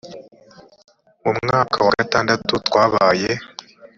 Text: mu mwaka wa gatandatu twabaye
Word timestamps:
mu 1.23 1.31
mwaka 1.39 1.77
wa 1.85 1.93
gatandatu 1.99 2.51
twabaye 2.67 3.31